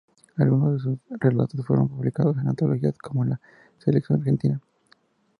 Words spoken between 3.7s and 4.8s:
selección argentina".